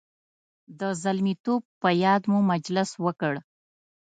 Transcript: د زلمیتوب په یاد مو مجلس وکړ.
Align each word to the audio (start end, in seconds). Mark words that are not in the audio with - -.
د 0.79 0.81
زلمیتوب 1.03 1.61
په 1.81 1.89
یاد 2.03 2.21
مو 2.31 2.39
مجلس 2.51 2.89
وکړ. 3.05 3.33